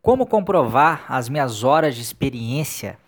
[0.00, 2.98] Como comprovar as minhas horas de experiência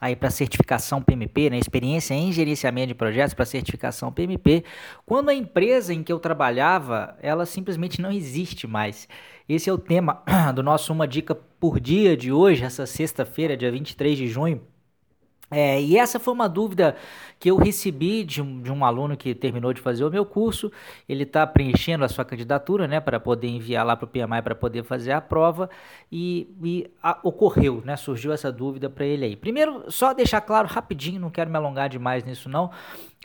[0.00, 4.64] aí para certificação PMP, né, experiência em gerenciamento de projetos para certificação PMP,
[5.04, 9.06] quando a empresa em que eu trabalhava, ela simplesmente não existe mais.
[9.48, 10.22] Esse é o tema
[10.54, 14.62] do nosso Uma Dica por Dia de hoje, essa sexta-feira, dia 23 de junho.
[15.50, 16.96] É, e essa foi uma dúvida
[17.38, 20.70] que eu recebi de um, de um aluno que terminou de fazer o meu curso.
[21.08, 24.54] Ele está preenchendo a sua candidatura, né, para poder enviar lá para o PMI para
[24.54, 25.68] poder fazer a prova.
[26.12, 29.36] E, e a, ocorreu, né, surgiu essa dúvida para ele aí.
[29.36, 32.70] Primeiro, só deixar claro rapidinho, não quero me alongar demais nisso não.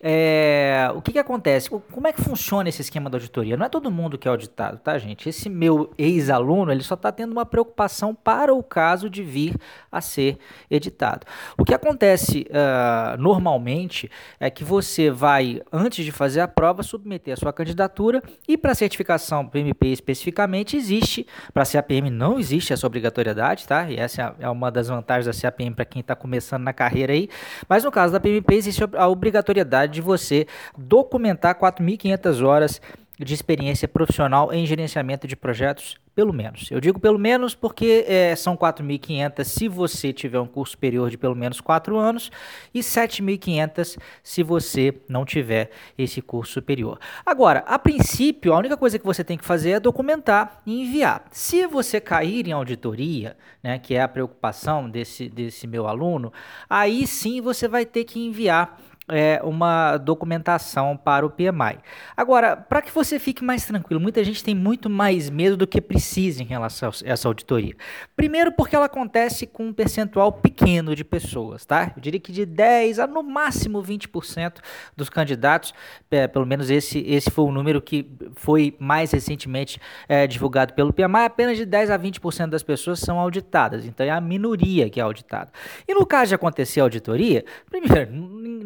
[0.02, 1.70] É, o que, que acontece?
[1.70, 3.56] Como é que funciona esse esquema da auditoria?
[3.56, 5.30] Não é todo mundo que é auditado, tá, gente?
[5.30, 9.56] Esse meu ex-aluno, ele só está tendo uma preocupação para o caso de vir
[9.90, 10.38] a ser
[10.70, 11.26] editado.
[11.58, 17.34] O que acontece uh, normalmente é que você vai, antes de fazer a prova, submeter
[17.34, 22.86] a sua candidatura e para certificação PMP especificamente existe, para a CAPM não existe essa
[22.86, 23.90] obrigatoriedade, tá?
[23.90, 27.30] E essa é uma das vantagens da CAPM para quem está começando na carreira aí,
[27.70, 30.46] mas no caso da PMP existe a obrigatoriedade de você
[30.78, 32.82] documentar 4.500 horas
[33.18, 36.70] de experiência profissional em gerenciamento de projetos, pelo menos.
[36.70, 41.18] Eu digo pelo menos porque é, são 4.500 se você tiver um curso superior de
[41.18, 42.30] pelo menos 4 anos
[42.74, 47.00] e 7.500 se você não tiver esse curso superior.
[47.26, 51.26] Agora, a princípio, a única coisa que você tem que fazer é documentar e enviar.
[51.32, 56.34] Se você cair em auditoria, né, que é a preocupação desse, desse meu aluno,
[56.70, 61.80] aí sim você vai ter que enviar é, uma documentação para o PMI.
[62.16, 65.80] Agora, para que você fique mais tranquilo, muita gente tem muito mais medo do que
[65.80, 67.76] precisa em relação a essa auditoria.
[68.16, 71.92] Primeiro, porque ela acontece com um percentual pequeno de pessoas, tá?
[71.96, 74.58] Eu diria que de 10 a no máximo 20%
[74.96, 75.74] dos candidatos,
[76.10, 80.94] é, pelo menos esse, esse foi o número que foi mais recentemente é, divulgado pelo
[80.94, 85.00] PMI, apenas de 10 a 20% das pessoas são auditadas, então é a minoria que
[85.00, 85.52] é auditada.
[85.88, 88.12] E no caso de acontecer a auditoria, primeiro,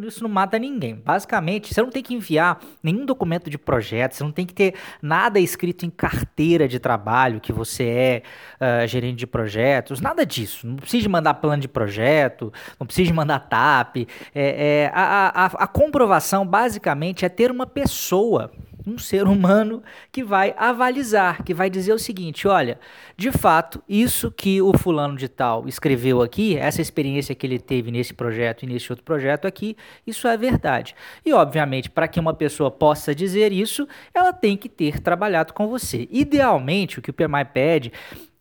[0.10, 0.96] isso não mata ninguém.
[0.96, 4.74] Basicamente, você não tem que enviar nenhum documento de projeto, você não tem que ter
[5.02, 10.68] nada escrito em carteira de trabalho que você é uh, gerente de projetos, nada disso.
[10.68, 14.08] Não precisa mandar plano de projeto, não precisa mandar TAP.
[14.36, 18.52] É, é, a, a, a comprovação, basicamente, é ter uma pessoa
[18.90, 22.80] um ser humano que vai avalizar, que vai dizer o seguinte: olha,
[23.16, 27.92] de fato, isso que o fulano de tal escreveu aqui, essa experiência que ele teve
[27.92, 30.96] nesse projeto e nesse outro projeto aqui, isso é verdade.
[31.26, 35.68] E, obviamente, para que uma pessoa possa dizer isso, ela tem que ter trabalhado com
[35.68, 36.08] você.
[36.12, 37.92] Idealmente, o que o PMI pede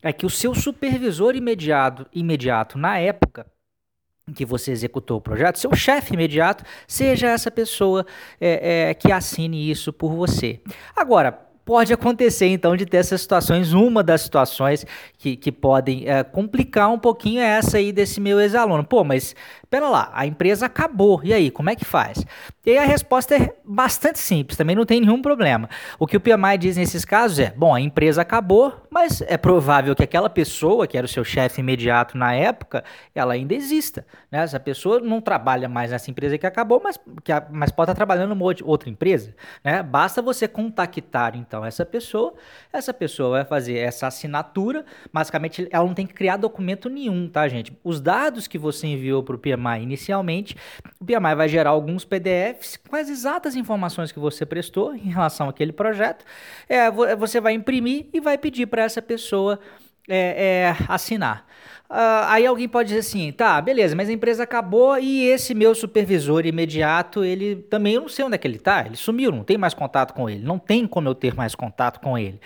[0.01, 3.45] é que o seu supervisor imediato, imediato na época
[4.33, 8.05] que você executou o projeto, seu chefe imediato seja essa pessoa
[8.39, 10.59] é, é, que assine isso por você.
[10.95, 13.73] Agora, pode acontecer então de ter essas situações.
[13.73, 14.83] Uma das situações
[15.19, 18.83] que, que podem é, complicar um pouquinho é essa aí desse meu ex-aluno.
[18.83, 19.35] Pô, mas
[19.69, 21.21] Pera lá, a empresa acabou.
[21.23, 22.25] E aí, como é que faz?
[22.65, 25.69] E aí a resposta é bastante simples, também não tem nenhum problema.
[25.99, 29.95] O que o PMI diz nesses casos é: bom, a empresa acabou, mas é provável
[29.95, 34.05] que aquela pessoa, que era o seu chefe imediato na época, ela ainda exista.
[34.31, 34.39] Né?
[34.41, 38.29] Essa pessoa não trabalha mais nessa empresa que acabou, mas, que, mas pode estar trabalhando
[38.29, 39.35] numa outra empresa.
[39.63, 39.83] Né?
[39.83, 42.33] Basta você contactar então essa pessoa,
[42.71, 44.85] essa pessoa vai fazer essa assinatura.
[45.11, 47.77] Basicamente, ela não tem que criar documento nenhum, tá, gente?
[47.83, 50.55] Os dados que você enviou para o PMI inicialmente,
[50.99, 55.49] o PMI vai gerar alguns PDFs com as exatas informações que você prestou em relação
[55.49, 56.25] àquele projeto.
[56.67, 59.59] É, você vai imprimir e vai pedir para essa pessoa
[60.09, 61.45] é, é, assinar.
[61.89, 65.73] Uh, aí alguém pode dizer assim, tá, beleza, mas a empresa acabou e esse meu
[65.73, 69.43] supervisor imediato, ele também, eu não sei onde é que ele tá, ele sumiu, não
[69.43, 72.39] tem mais contato com ele, não tem como eu ter mais contato com ele.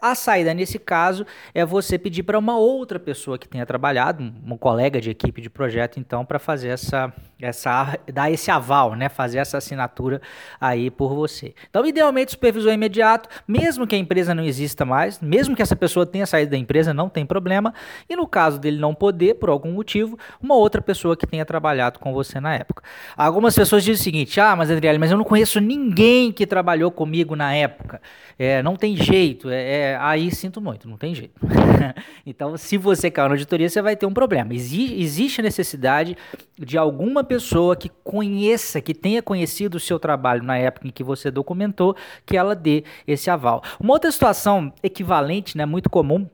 [0.00, 4.56] A saída nesse caso é você pedir para uma outra pessoa que tenha trabalhado, um
[4.56, 9.38] colega de equipe de projeto, então, para fazer essa, essa, dar esse aval, né, fazer
[9.38, 10.20] essa assinatura
[10.60, 11.54] aí por você.
[11.68, 16.06] Então, idealmente, supervisor imediato, mesmo que a empresa não exista mais, mesmo que essa pessoa
[16.06, 17.74] tenha saído da empresa, não tem problema.
[18.08, 21.98] E no caso dele não poder, por algum motivo, uma outra pessoa que tenha trabalhado
[21.98, 22.82] com você na época.
[23.16, 26.90] Algumas pessoas dizem o seguinte: ah, mas Adriele, mas eu não conheço ninguém que trabalhou
[26.90, 28.00] comigo na época.
[28.38, 29.50] É, não tem jeito.
[29.50, 31.40] É, é aí sinto muito, não tem jeito.
[32.24, 34.54] então, se você caiu na auditoria, você vai ter um problema.
[34.54, 36.16] Exi existe a necessidade
[36.58, 41.02] de alguma pessoa que conheça, que tenha conhecido o seu trabalho na época em que
[41.02, 41.96] você documentou,
[42.26, 43.62] que ela dê esse aval.
[43.80, 46.28] Uma outra situação equivalente, né, muito comum,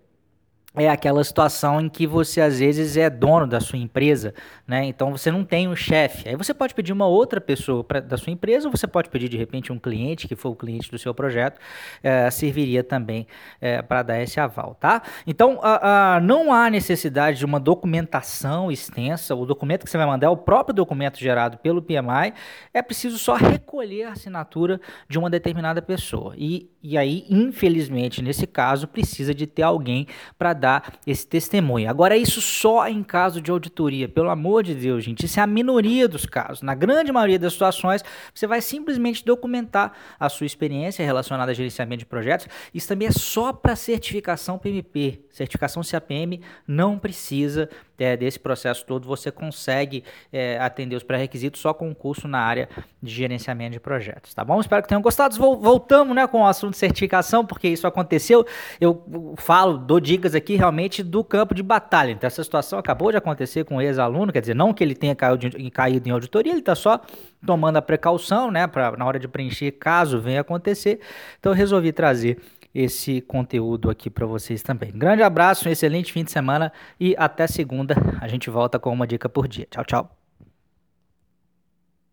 [0.77, 4.35] é aquela situação em que você às vezes é dono da sua empresa,
[4.67, 4.85] né?
[4.85, 6.29] Então você não tem um chefe.
[6.29, 9.29] Aí você pode pedir uma outra pessoa pra, da sua empresa, ou você pode pedir
[9.31, 11.59] de repente um cliente que for o cliente do seu projeto,
[12.03, 13.27] é, serviria também
[13.59, 15.03] é, para dar esse aval, tá?
[15.27, 19.35] Então a, a, não há necessidade de uma documentação extensa.
[19.35, 22.35] O documento que você vai mandar é o próprio documento gerado pelo PMI.
[22.75, 24.79] É preciso só recolher a assinatura
[25.09, 26.35] de uma determinada pessoa.
[26.37, 30.07] E, e aí, infelizmente, nesse caso, precisa de ter alguém
[30.39, 31.89] para dar dar esse testemunho.
[31.89, 35.25] Agora, isso só em caso de auditoria, pelo amor de Deus, gente.
[35.25, 36.61] Isso é a minoria dos casos.
[36.61, 38.03] Na grande maioria das situações,
[38.35, 42.49] você vai simplesmente documentar a sua experiência relacionada a gerenciamento de projetos.
[42.75, 45.21] Isso também é só para certificação PMP.
[45.31, 47.69] Certificação CAPM não precisa
[47.99, 52.39] é, desse processo todo, você consegue é, atender os pré-requisitos só com um curso na
[52.39, 52.69] área
[53.03, 54.61] de gerenciamento de projetos, tá bom?
[54.61, 55.37] Espero que tenham gostado.
[55.37, 58.47] Voltamos né, com o assunto de certificação, porque isso aconteceu.
[58.81, 62.13] Eu falo, dou dicas aqui realmente do campo de batalha.
[62.13, 65.15] Então, essa situação acabou de acontecer com um ex-aluno, quer dizer, não que ele tenha
[65.15, 67.01] caído, caído em auditoria, ele está só
[67.45, 71.01] tomando a precaução, né, pra, na hora de preencher, caso venha acontecer.
[71.39, 72.39] Então, eu resolvi trazer
[72.75, 74.91] esse conteúdo aqui para vocês também.
[74.93, 77.95] Grande abraço, um excelente fim de semana e até segunda.
[78.21, 79.67] A gente volta com uma dica por dia.
[79.71, 80.26] Tchau, tchau.